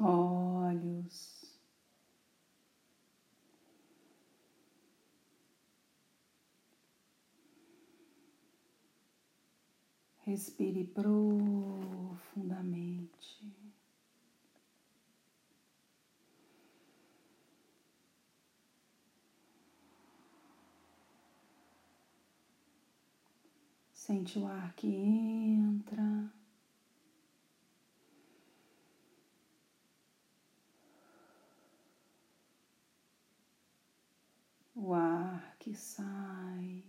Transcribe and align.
olhos. 0.00 1.60
Respire 10.24 10.84
profundamente. 10.84 13.52
Sente 23.92 24.38
o 24.38 24.46
ar 24.46 24.72
que 24.74 24.88
entra. 24.88 26.32
O 34.74 34.94
ar 34.94 35.49
que 35.60 35.74
sai. 35.74 36.82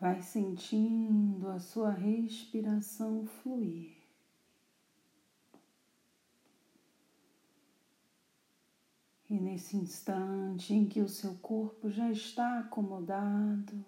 Vai 0.00 0.22
sentindo 0.22 1.48
a 1.48 1.58
sua 1.58 1.90
respiração 1.90 3.26
fluir. 3.26 3.96
E 9.28 9.38
nesse 9.38 9.76
instante 9.76 10.72
em 10.72 10.86
que 10.86 11.00
o 11.00 11.08
seu 11.08 11.34
corpo 11.36 11.90
já 11.90 12.10
está 12.10 12.60
acomodado, 12.60 13.84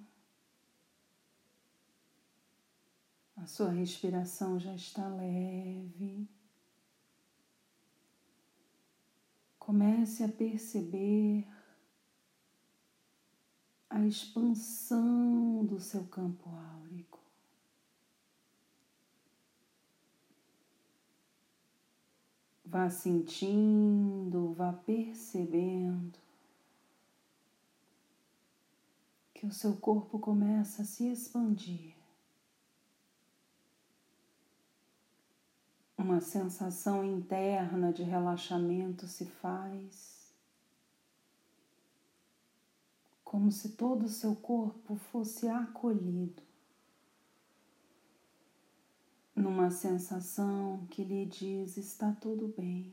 a 3.42 3.47
sua 3.47 3.70
respiração 3.70 4.58
já 4.58 4.75
está 4.75 5.08
leve, 5.08 6.28
comece 9.58 10.25
a 10.25 10.28
perceber 10.28 11.47
a 13.89 14.05
expansão 14.05 15.64
do 15.64 15.78
seu 15.80 16.05
campo 16.06 16.48
áurico. 16.50 17.19
Vá 22.64 22.91
sentindo, 22.91 24.52
vá 24.52 24.73
percebendo 24.73 26.19
que 29.33 29.47
o 29.47 29.52
seu 29.52 29.77
corpo 29.77 30.19
começa 30.19 30.83
a 30.83 30.84
se 30.84 31.06
expandir. 31.06 31.98
Uma 36.09 36.23
sensação 36.23 37.05
interna 37.05 37.92
de 37.92 38.03
relaxamento 38.03 39.06
se 39.06 39.27
faz. 39.27 40.19
como 43.28 43.53
se 43.53 43.77
todo 43.77 44.06
o 44.06 44.09
seu 44.09 44.34
corpo 44.34 44.97
fosse 44.97 45.47
acolhido 45.48 46.42
numa 49.36 49.70
sensação 49.70 50.86
que 50.86 51.05
lhe 51.05 51.27
diz: 51.27 51.77
está 51.77 52.11
tudo 52.12 52.48
bem. 52.48 52.91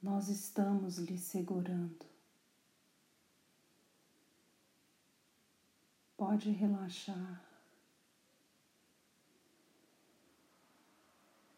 Nós 0.00 0.28
estamos 0.28 0.98
lhe 0.98 1.18
segurando. 1.18 2.06
Pode 6.16 6.50
relaxar. 6.50 7.45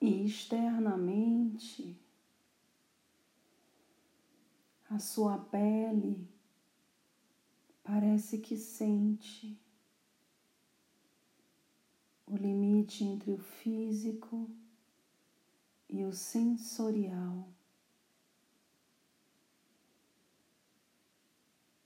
E 0.00 0.24
externamente, 0.24 1.98
a 4.88 4.98
sua 4.98 5.38
pele 5.38 6.26
parece 7.82 8.38
que 8.38 8.56
sente 8.56 9.58
o 12.26 12.36
limite 12.36 13.02
entre 13.04 13.32
o 13.32 13.38
físico 13.38 14.48
e 15.88 16.04
o 16.04 16.12
sensorial. 16.12 17.48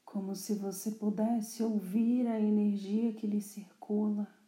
Como 0.05 0.35
se 0.35 0.55
você 0.55 0.91
pudesse 0.91 1.63
ouvir 1.63 2.27
a 2.27 2.39
energia 2.39 3.15
que 3.15 3.27
lhe 3.27 3.41
circula. 3.41 4.42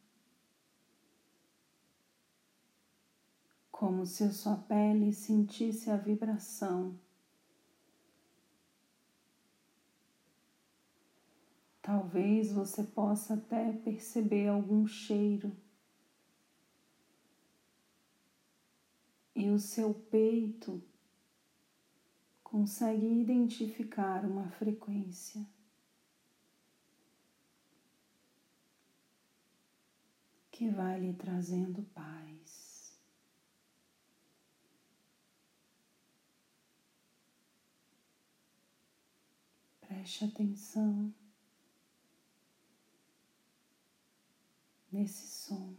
Como 3.76 4.06
se 4.06 4.32
sua 4.32 4.56
pele 4.56 5.12
sentisse 5.12 5.90
a 5.90 5.96
vibração 5.96 6.96
Talvez 11.84 12.50
você 12.50 12.82
possa 12.82 13.34
até 13.34 13.70
perceber 13.70 14.48
algum 14.48 14.86
cheiro. 14.86 15.54
E 19.34 19.50
o 19.50 19.58
seu 19.58 19.92
peito 19.92 20.82
consegue 22.42 23.04
identificar 23.04 24.24
uma 24.24 24.48
frequência. 24.48 25.46
Que 30.50 30.70
vai 30.70 30.98
lhe 31.00 31.12
trazendo 31.12 31.82
paz. 31.94 32.63
Preste 40.04 40.26
atenção. 40.26 41.14
nesse 44.92 45.26
som. 45.26 45.74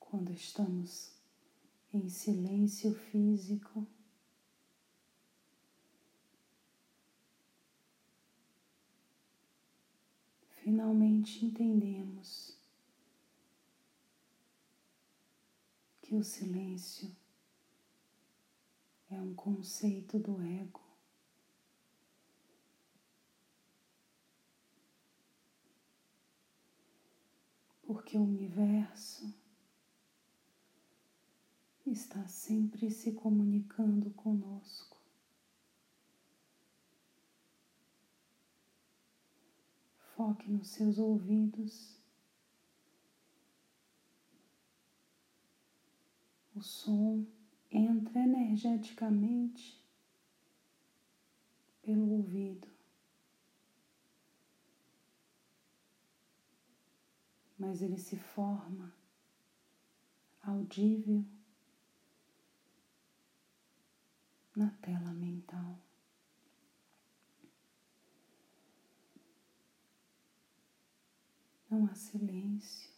Quando 0.00 0.32
estamos 0.32 1.14
em 1.94 2.08
silêncio 2.08 2.92
físico, 2.92 3.86
finalmente 10.60 11.44
entendemos 11.44 12.58
que 16.02 16.16
o 16.16 16.24
silêncio 16.24 17.21
é 19.14 19.20
um 19.20 19.34
conceito 19.34 20.18
do 20.18 20.40
ego. 20.40 20.82
porque 27.92 28.16
o 28.16 28.22
universo 28.22 29.34
está 31.84 32.26
sempre 32.26 32.90
se 32.90 33.12
comunicando 33.12 34.10
conosco. 34.12 34.96
Foque 40.16 40.50
nos 40.50 40.68
seus 40.68 40.98
ouvidos. 40.98 42.00
O 46.54 46.62
som 46.62 47.26
entra 47.72 48.20
energeticamente 48.20 49.82
pelo 51.82 52.10
ouvido. 52.12 52.72
mas 57.62 57.80
ele 57.80 57.96
se 57.96 58.16
forma 58.16 58.92
audível 60.42 61.24
na 64.56 64.68
tela 64.68 65.12
mental. 65.12 65.78
Não 71.70 71.86
há 71.86 71.94
silêncio 71.94 72.91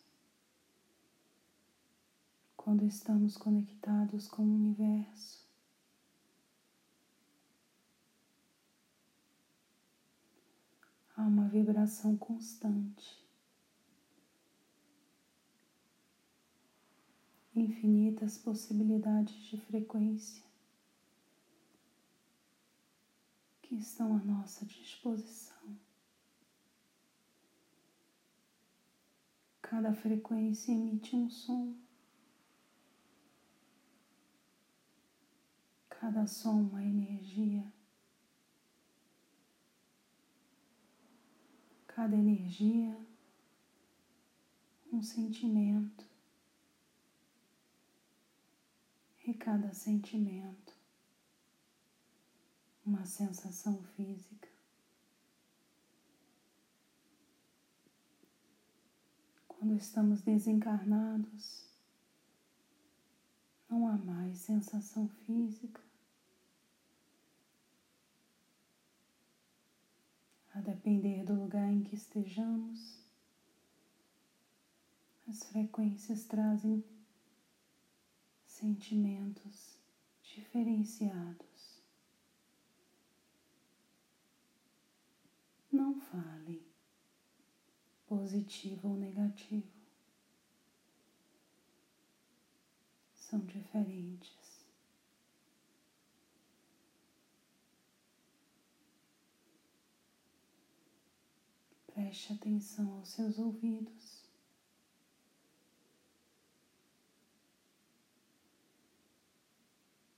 quando 2.65 2.87
estamos 2.87 3.37
conectados 3.37 4.27
com 4.27 4.41
o 4.41 4.55
universo. 4.55 5.47
Há 11.15 11.25
uma 11.25 11.47
vibração 11.47 12.17
constante 12.17 13.23
infinitas 17.55 18.39
possibilidades 18.39 19.37
de 19.45 19.61
frequência 19.61 20.43
que 23.61 23.75
estão 23.75 24.17
à 24.17 24.19
nossa 24.21 24.65
disposição. 24.65 25.77
Cada 29.61 29.93
frequência 29.93 30.73
emite 30.73 31.15
um 31.15 31.29
som. 31.29 31.84
Cada 36.05 36.27
som 36.27 36.61
uma 36.61 36.85
energia. 36.85 37.65
Cada 41.87 42.15
energia 42.15 42.95
um 44.93 45.01
sentimento. 45.03 46.05
E 49.27 49.33
cada 49.33 49.73
sentimento 49.73 50.77
uma 52.85 53.07
sensação 53.07 53.83
física. 53.97 54.51
Quando 59.49 59.75
estamos 59.75 60.21
desencarnados, 60.21 61.67
não 63.71 63.89
há 63.89 63.97
mais 63.97 64.37
sensação 64.41 65.09
física. 65.09 65.83
A 70.55 70.61
depender 70.85 71.25
do 71.25 71.33
lugar 71.33 71.73
em 71.73 71.83
que 71.83 71.95
estejamos, 71.95 73.03
as 75.27 75.43
frequências 75.45 76.25
trazem 76.25 76.85
sentimentos 78.45 79.79
diferenciados. 80.23 81.83
Não 85.73 85.99
fale 85.99 86.63
positivo 88.07 88.91
ou 88.91 88.97
negativo. 88.99 89.73
São 93.15 93.41
diferentes. 93.41 94.44
Preste 101.95 102.33
atenção 102.33 102.93
aos 102.95 103.11
seus 103.11 103.39
ouvidos. 103.39 104.25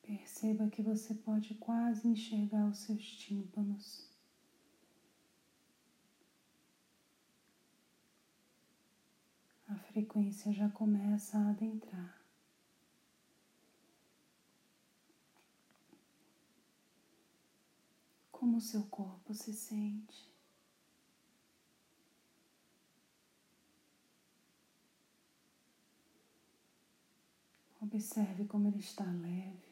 Perceba 0.01 0.71
que 0.71 0.81
você 0.81 1.13
pode 1.15 1.55
quase 1.57 2.09
enxergar 2.09 2.67
os 2.67 2.79
seus 2.79 3.05
tímpanos. 3.05 4.09
A 9.69 9.75
frequência 9.75 10.55
já 10.55 10.71
começa 10.71 11.37
a 11.37 11.51
adentrar. 11.51 12.25
Como 18.33 18.63
seu 18.63 18.85
corpo 18.85 19.35
se 19.35 19.53
sente? 19.53 20.36
Observe 27.81 28.47
como 28.47 28.69
ele 28.69 28.79
está 28.81 29.05
leve. 29.05 29.67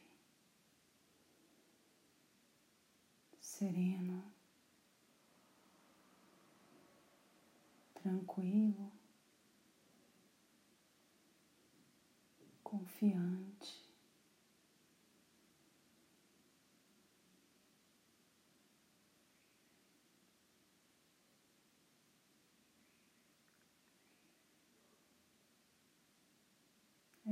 sereno, 3.54 4.22
tranquilo, 7.94 8.90
confiante. 12.62 13.53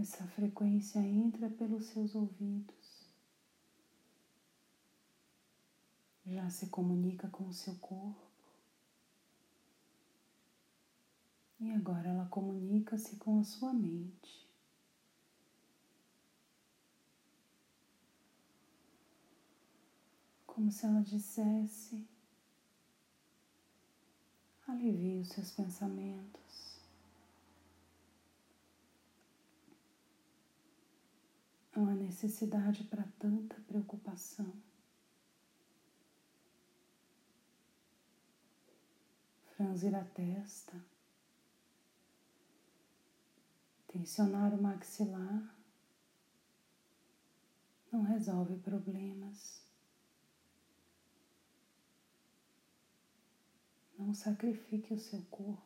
Essa 0.02 0.26
frequência 0.26 0.99
entra 0.99 1.49
pelos 1.49 1.87
seus 1.87 2.16
ouvidos. 2.16 3.06
já 6.26 6.50
se 6.50 6.66
comunica 6.70 7.28
com 7.28 7.46
o 7.46 7.52
seu 7.52 7.76
corpo. 7.76 8.20
E 11.60 11.70
agora 11.70 12.08
ela 12.08 12.26
comunica-se 12.26 13.14
com 13.14 13.38
a 13.38 13.44
sua 13.44 13.72
mente. 13.72 14.44
Como 20.44 20.72
se 20.72 20.84
ela 20.84 21.00
dissesse: 21.02 22.05
alivie 24.66 25.20
os 25.20 25.28
seus 25.28 25.52
pensamentos. 25.52 26.71
Não 31.74 31.88
há 31.88 31.94
necessidade 31.94 32.84
para 32.84 33.04
tanta 33.19 33.56
preocupação. 33.62 34.52
franzir 39.62 39.94
a 39.94 40.04
testa, 40.04 40.84
tensionar 43.86 44.52
o 44.52 44.60
maxilar, 44.60 45.54
não 47.92 48.02
resolve 48.02 48.56
problemas. 48.56 49.62
Não 53.96 54.12
sacrifique 54.14 54.93
o 54.93 54.98
seu 54.98 55.22
corpo. 55.31 55.62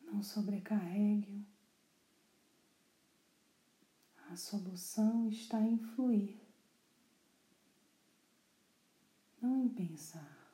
Não 0.00 0.22
sobrecarregue-o. 0.22 1.44
A 4.32 4.36
solução 4.36 5.28
está 5.28 5.60
em 5.60 5.76
fluir, 5.76 6.40
não 9.42 9.58
em 9.62 9.68
pensar. 9.68 10.50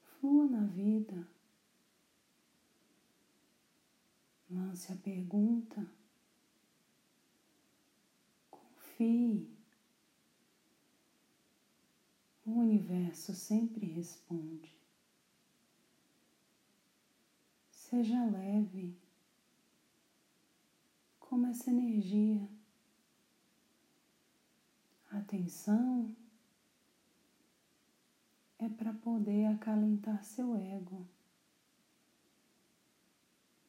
Flua 0.00 0.46
na 0.46 0.64
vida. 0.64 1.28
Lance 4.48 4.94
a 4.94 4.96
pergunta. 4.96 5.86
Confie. 8.50 9.54
O 12.46 12.60
universo 12.60 13.34
sempre 13.34 13.84
responde. 13.84 14.74
Seja 17.70 18.24
leve, 18.24 19.03
como 21.34 21.48
essa 21.48 21.68
energia. 21.68 22.48
Atenção 25.10 26.14
é 28.56 28.68
para 28.68 28.94
poder 28.94 29.46
acalentar 29.46 30.22
seu 30.22 30.54
ego, 30.54 31.04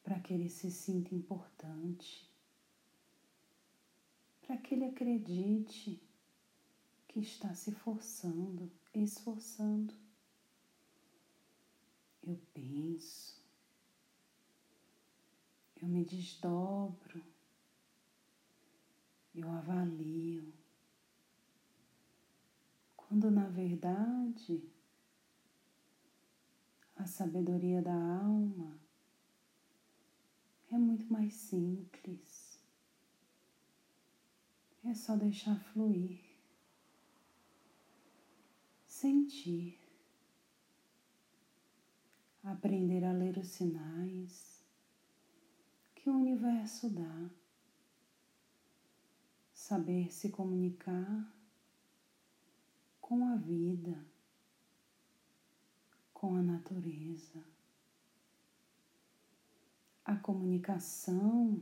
para 0.04 0.20
que 0.20 0.32
ele 0.32 0.48
se 0.48 0.70
sinta 0.70 1.12
importante, 1.12 2.30
para 4.42 4.56
que 4.58 4.76
ele 4.76 4.84
acredite 4.84 6.00
que 7.08 7.18
está 7.18 7.52
se 7.52 7.72
forçando, 7.72 8.70
esforçando. 8.94 9.92
Eu 12.22 12.40
penso, 12.54 13.42
eu 15.82 15.88
me 15.88 16.04
desdobro, 16.04 17.35
eu 19.36 19.50
avalio, 19.50 20.52
quando 22.96 23.30
na 23.30 23.46
verdade 23.48 24.62
a 26.96 27.06
sabedoria 27.06 27.82
da 27.82 27.94
alma 27.94 28.80
é 30.70 30.78
muito 30.78 31.12
mais 31.12 31.34
simples. 31.34 32.58
É 34.84 34.94
só 34.94 35.16
deixar 35.16 35.58
fluir, 35.72 36.20
sentir, 38.86 39.78
aprender 42.44 43.04
a 43.04 43.12
ler 43.12 43.36
os 43.36 43.48
sinais 43.48 44.64
que 45.94 46.08
o 46.08 46.14
universo 46.14 46.88
dá, 46.88 47.30
saber 49.66 50.12
se 50.12 50.28
comunicar 50.30 51.28
com 53.00 53.26
a 53.26 53.34
vida, 53.34 54.00
com 56.14 56.36
a 56.36 56.40
natureza. 56.40 57.42
A 60.04 60.14
comunicação 60.14 61.60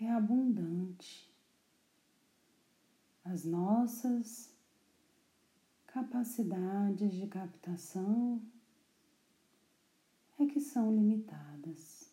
é 0.00 0.10
abundante. 0.10 1.32
As 3.24 3.44
nossas 3.44 4.52
capacidades 5.86 7.14
de 7.14 7.28
captação 7.28 8.42
é 10.36 10.46
que 10.46 10.60
são 10.60 10.92
limitadas. 10.92 12.12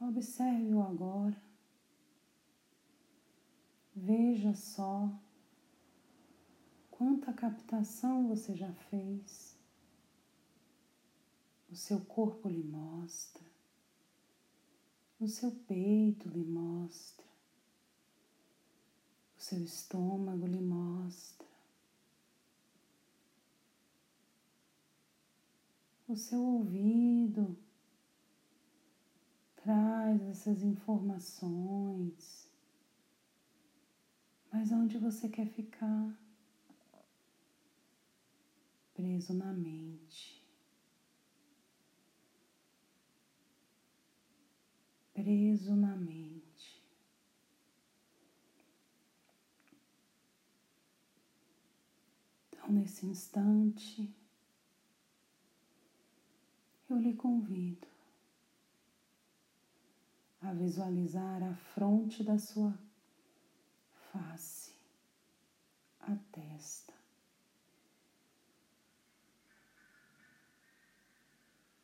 Observe-o 0.00 0.80
agora. 0.84 1.47
Veja 4.00 4.54
só 4.54 5.10
quanta 6.88 7.32
captação 7.32 8.28
você 8.28 8.54
já 8.54 8.72
fez. 8.72 9.56
O 11.68 11.74
seu 11.74 12.00
corpo 12.00 12.48
lhe 12.48 12.62
mostra, 12.62 13.44
o 15.20 15.26
seu 15.26 15.50
peito 15.50 16.28
lhe 16.28 16.44
mostra, 16.44 17.26
o 19.36 19.40
seu 19.42 19.62
estômago 19.64 20.46
lhe 20.46 20.60
mostra. 20.60 21.48
O 26.06 26.16
seu 26.16 26.40
ouvido 26.40 27.58
traz 29.56 30.22
essas 30.22 30.62
informações, 30.62 32.47
mas 34.52 34.72
onde 34.72 34.98
você 34.98 35.28
quer 35.28 35.46
ficar? 35.46 36.14
Preso 38.94 39.32
na 39.34 39.52
mente. 39.52 40.42
Preso 45.14 45.76
na 45.76 45.96
mente. 45.96 46.82
Então, 52.50 52.72
nesse 52.72 53.06
instante, 53.06 54.12
eu 56.88 56.98
lhe 56.98 57.14
convido 57.14 57.86
a 60.40 60.52
visualizar 60.52 61.42
a 61.42 61.54
fronte 61.54 62.22
da 62.22 62.38
sua 62.38 62.87
face, 64.12 64.72
a 66.00 66.16
testa. 66.32 66.94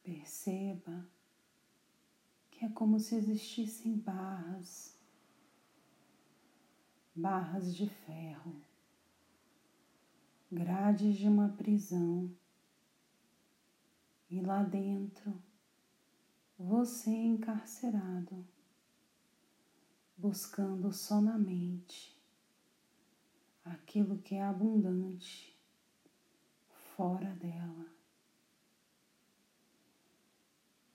Perceba 0.03 1.07
que 2.51 2.65
é 2.65 2.69
como 2.69 3.01
se 3.01 3.17
existissem 3.17 3.97
barras, 3.97 4.97
barras 7.15 7.75
de 7.75 7.89
ferro, 7.89 8.63
grades 10.51 11.17
de 11.17 11.29
uma 11.29 11.49
prisão, 11.49 12.31
e 14.31 14.41
lá 14.41 14.63
dentro 14.63 15.43
você 16.59 17.11
encarcerado, 17.11 18.47
buscando 20.17 20.93
só 20.93 21.21
na 21.21 21.37
mente 21.39 22.14
aquilo 23.65 24.19
que 24.19 24.35
é 24.35 24.43
abundante 24.43 25.57
fora 26.97 27.31
dela. 27.35 27.87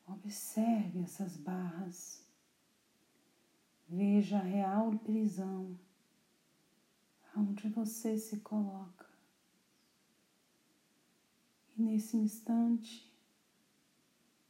Observe 0.08 1.00
essas 1.04 1.38
barras, 1.38 2.26
veja 3.88 4.38
a 4.38 4.44
real 4.44 4.92
prisão 5.00 5.78
onde 7.36 7.70
você 7.70 8.18
se 8.18 8.40
coloca. 8.40 9.08
E 11.78 11.82
nesse 11.82 12.18
instante, 12.18 13.10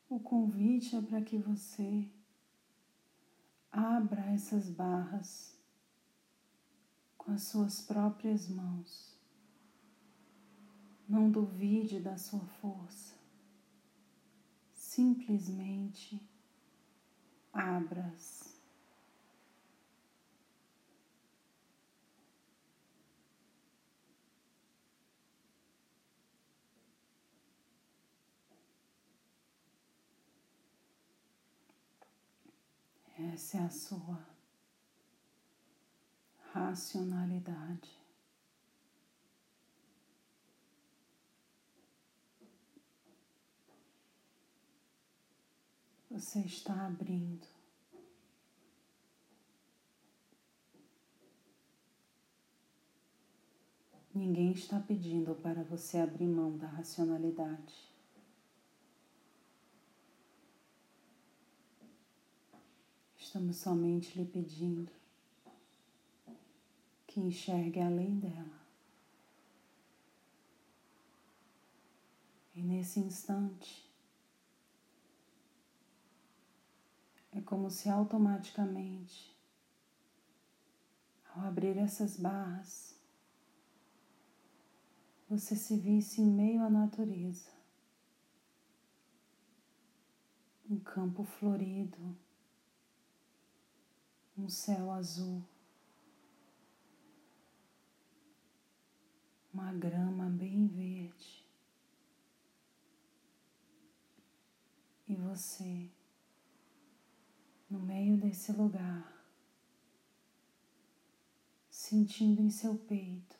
o 0.10 0.20
convite 0.20 0.96
é 0.96 1.02
para 1.02 1.22
que 1.22 1.38
você 1.38 2.10
abra 3.72 4.22
essas 4.32 4.70
barras 4.70 5.59
com 7.30 7.36
as 7.36 7.44
suas 7.44 7.80
próprias 7.82 8.48
mãos. 8.48 9.16
Não 11.08 11.30
duvide 11.30 12.00
da 12.00 12.18
sua 12.18 12.40
força. 12.60 13.14
Simplesmente 14.74 16.20
abra-as. 17.54 18.58
Essa 33.20 33.58
é 33.58 33.62
a 33.62 33.70
sua 33.70 34.39
racionalidade. 36.54 37.98
Você 46.10 46.40
está 46.40 46.88
abrindo. 46.88 47.48
Ninguém 54.14 54.52
está 54.52 54.80
pedindo 54.80 55.36
para 55.36 55.64
você 55.64 56.00
abrir 56.00 56.28
mão 56.28 56.58
da 56.58 56.68
racionalidade. 56.68 57.90
Estamos 63.18 63.58
somente 63.58 64.18
lhe 64.18 64.26
pedindo 64.26 64.99
que 67.20 67.28
enxergue 67.28 67.82
além 67.82 68.18
dela. 68.20 68.60
E 72.56 72.62
nesse 72.62 73.00
instante, 73.00 73.90
é 77.32 77.42
como 77.42 77.70
se 77.70 77.90
automaticamente, 77.90 79.36
ao 81.34 81.46
abrir 81.46 81.78
essas 81.78 82.18
barras, 82.18 82.98
você 85.30 85.56
se 85.56 85.78
visse 85.78 86.22
em 86.22 86.26
meio 86.26 86.64
à 86.64 86.70
natureza, 86.70 87.52
um 90.70 90.80
campo 90.80 91.24
florido 91.24 92.18
um 94.38 94.48
céu 94.48 94.92
azul, 94.92 95.44
uma 99.54 99.74
grama 99.74 100.30
bem 100.30 100.68
verde. 100.68 101.46
E 105.08 105.16
você 105.16 105.90
no 107.70 107.80
meio 107.80 108.18
desse 108.18 108.52
lugar, 108.52 109.14
sentindo 111.70 112.42
em 112.42 112.50
seu 112.50 112.76
peito 112.76 113.38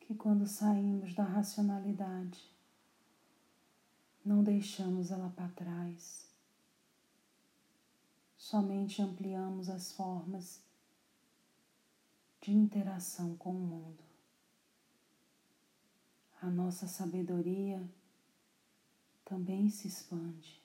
que 0.00 0.14
quando 0.14 0.46
saímos 0.46 1.14
da 1.14 1.22
racionalidade, 1.22 2.50
não 4.24 4.42
deixamos 4.42 5.10
ela 5.12 5.30
para 5.30 5.48
trás. 5.48 6.26
Somente 8.36 9.00
ampliamos 9.00 9.68
as 9.68 9.92
formas 9.92 10.62
de 12.48 12.54
interação 12.54 13.36
com 13.36 13.50
o 13.50 13.60
mundo. 13.60 14.02
A 16.40 16.48
nossa 16.48 16.86
sabedoria 16.86 17.86
também 19.22 19.68
se 19.68 19.86
expande, 19.86 20.58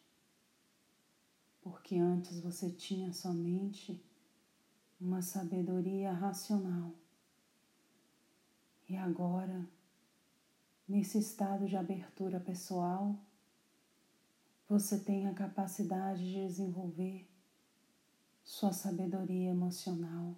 porque 1.61 1.97
antes 1.97 2.39
você 2.39 2.71
tinha 2.71 3.11
somente 3.11 4.01
uma 4.97 5.21
sabedoria 5.21 6.13
racional 6.13 6.93
e 8.87 8.95
agora 8.95 9.67
nesse 10.87 11.17
estado 11.17 11.67
de 11.67 11.75
abertura 11.75 12.39
pessoal, 12.39 13.19
você 14.69 14.97
tem 14.97 15.27
a 15.27 15.33
capacidade 15.33 16.23
de 16.23 16.47
desenvolver 16.47 17.29
sua 18.41 18.71
sabedoria 18.71 19.49
emocional, 19.49 20.33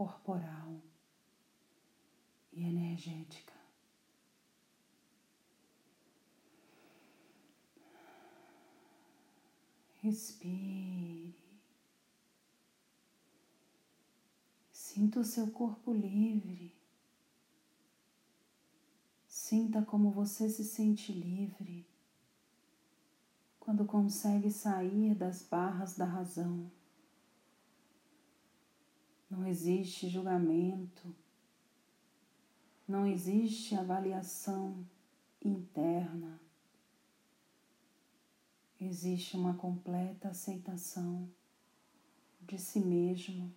corporal 0.00 0.80
e 2.50 2.64
energética. 2.64 3.52
Respire. 9.96 11.34
Sinta 14.72 15.20
o 15.20 15.24
seu 15.24 15.50
corpo 15.50 15.92
livre. 15.92 16.74
Sinta 19.26 19.82
como 19.82 20.10
você 20.10 20.48
se 20.48 20.64
sente 20.64 21.12
livre 21.12 21.86
quando 23.58 23.84
consegue 23.84 24.50
sair 24.50 25.14
das 25.14 25.42
barras 25.42 25.94
da 25.94 26.06
razão. 26.06 26.79
Não 29.30 29.46
existe 29.46 30.08
julgamento, 30.08 31.14
não 32.86 33.06
existe 33.06 33.76
avaliação 33.76 34.84
interna 35.40 36.40
existe 38.80 39.36
uma 39.36 39.54
completa 39.54 40.28
aceitação 40.28 41.28
de 42.40 42.58
si 42.58 42.80
mesmo 42.80 43.52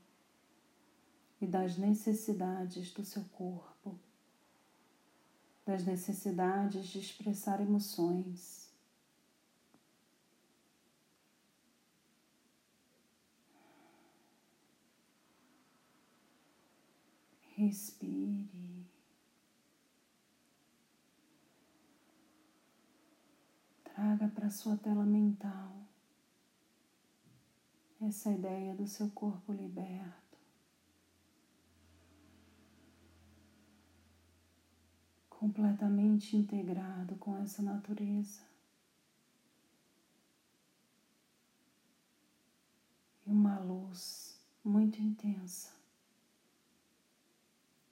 e 1.39 1.47
das 1.47 1.77
necessidades 1.77 2.91
do 2.91 3.05
seu 3.05 3.23
corpo, 3.25 3.97
das 5.65 5.85
necessidades 5.85 6.87
de 6.87 6.99
expressar 6.99 7.61
emoções. 7.61 8.62
Respire. 17.63 18.85
Traga 23.85 24.27
para 24.27 24.49
sua 24.49 24.75
tela 24.75 25.05
mental 25.05 25.71
essa 28.01 28.29
ideia 28.31 28.75
do 28.75 28.85
seu 28.85 29.09
corpo 29.11 29.53
liberto, 29.53 30.37
completamente 35.29 36.35
integrado 36.35 37.15
com 37.15 37.37
essa 37.37 37.61
natureza. 37.61 38.41
E 43.25 43.31
uma 43.31 43.57
luz 43.59 44.37
muito 44.65 44.99
intensa 44.99 45.82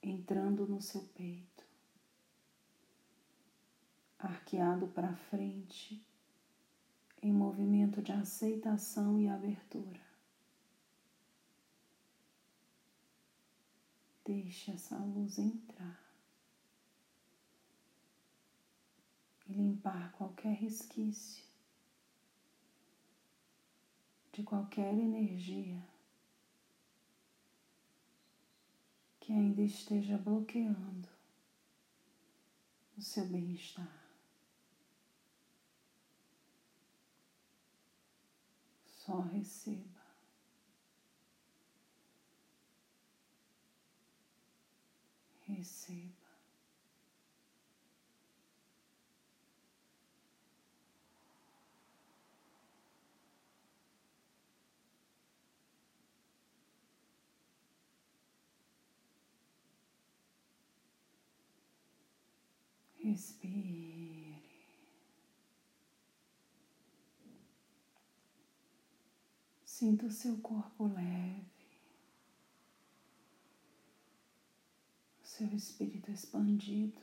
entrando 0.02 0.66
no 0.66 0.80
seu 0.80 1.02
peito 1.14 1.52
arqueado 4.18 4.86
para 4.88 5.14
frente, 5.16 6.04
em 7.20 7.32
movimento 7.32 8.00
de 8.00 8.12
aceitação 8.12 9.18
e 9.18 9.28
abertura. 9.28 10.00
Deixe 14.24 14.70
essa 14.70 14.96
luz 14.96 15.38
entrar 15.38 16.00
e 19.48 19.52
limpar 19.52 20.12
qualquer 20.12 20.54
resquício 20.54 21.44
de 24.32 24.42
qualquer 24.44 24.94
energia 24.94 25.82
que 29.22 29.32
ainda 29.32 29.62
esteja 29.62 30.18
bloqueando 30.18 31.08
o 32.96 33.00
seu 33.00 33.24
bem-estar. 33.24 34.04
Só 38.84 39.20
receba. 39.20 40.02
Receba. 45.46 46.21
Respire. 63.12 64.42
Sinta 69.66 70.06
o 70.06 70.10
seu 70.10 70.38
corpo 70.38 70.86
leve, 70.86 71.44
o 75.22 75.26
seu 75.26 75.46
espírito 75.48 76.10
expandido, 76.10 77.02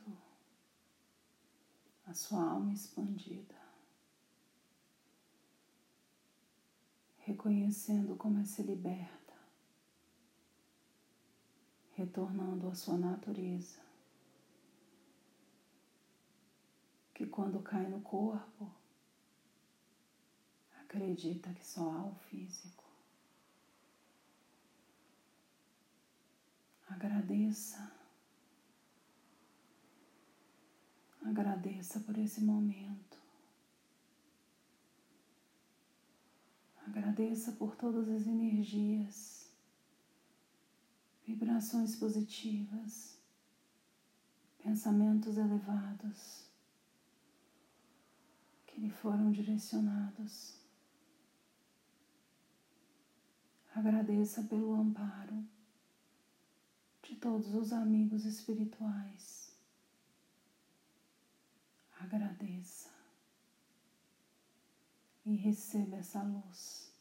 a 2.07 2.13
sua 2.15 2.41
alma 2.53 2.73
expandida, 2.73 3.61
reconhecendo 7.19 8.15
como 8.15 8.39
é 8.39 8.45
se 8.45 8.63
liberta, 8.63 9.35
retornando 11.91 12.67
à 12.67 12.73
sua 12.73 12.97
natureza, 12.97 13.88
que 17.19 17.25
quando 17.25 17.59
cai 17.59 17.85
no 17.85 17.99
corpo, 17.99 18.71
acredita 20.79 21.53
que 21.53 21.65
só 21.65 21.81
há 21.91 22.05
o 22.05 22.15
físico. 22.15 22.85
Agradeça. 26.87 27.91
Agradeça 31.21 31.99
por 31.99 32.17
esse 32.17 32.39
momento. 32.39 33.17
Agradeça 36.87 37.51
por 37.51 37.75
todas 37.75 38.07
as 38.07 38.25
energias, 38.27 39.51
vibrações 41.27 41.97
positivas, 41.97 43.19
pensamentos 44.63 45.37
elevados 45.37 46.48
lhe 48.79 48.89
foram 48.89 49.31
direcionados. 49.31 50.57
Agradeça 53.75 54.43
pelo 54.43 54.73
amparo 54.73 55.45
de 57.03 57.15
todos 57.17 57.53
os 57.53 57.73
amigos 57.73 58.25
espirituais. 58.25 59.53
Agradeça 61.99 62.89
e 65.25 65.35
receba 65.35 65.97
essa 65.97 66.23
luz 66.23 66.91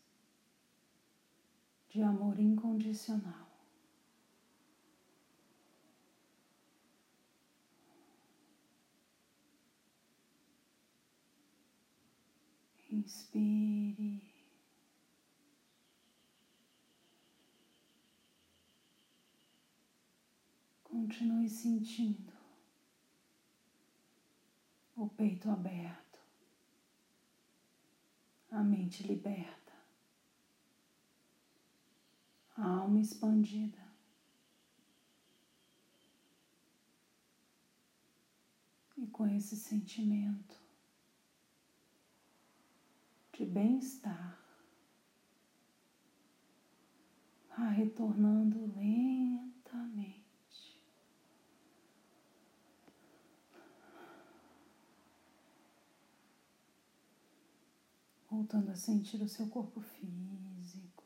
de 1.88 2.02
amor 2.02 2.38
incondicional. 2.40 3.47
Inspire. 12.98 14.20
Continue 20.82 21.48
sentindo 21.48 22.32
o 24.96 25.08
peito 25.08 25.48
aberto, 25.48 26.18
a 28.50 28.64
mente 28.64 29.04
liberta, 29.04 29.72
a 32.56 32.66
alma 32.66 32.98
expandida. 32.98 33.86
E 38.96 39.06
com 39.06 39.28
esse 39.28 39.54
sentimento 39.54 40.67
de 43.38 43.46
bem-estar. 43.46 44.36
Ah, 47.50 47.68
retornando 47.68 48.66
lentamente. 48.74 50.18
Voltando 58.28 58.72
a 58.72 58.74
sentir 58.74 59.22
o 59.22 59.28
seu 59.28 59.48
corpo 59.48 59.80
físico. 59.80 61.04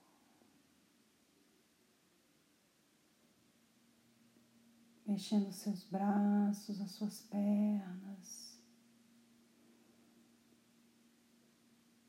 Mexendo 5.07 5.53
seus 5.53 5.85
braços, 5.85 6.81
as 6.81 6.93
suas 6.93 7.21
pernas. 7.21 8.02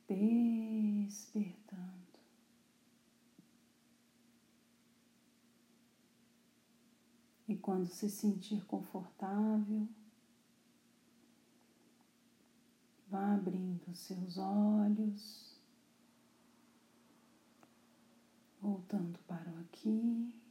Despertando. 0.08 1.64
E 7.48 7.56
quando 7.58 7.86
se 7.88 8.10
sentir 8.10 8.66
confortável, 8.66 9.88
vá 13.08 13.34
abrindo 13.36 13.94
seus 13.94 14.38
olhos, 14.38 15.56
voltando 18.60 19.20
para 19.28 19.52
o 19.52 19.60
aqui. 19.60 20.43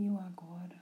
e 0.00 0.08
o 0.08 0.18
agora. 0.18 0.79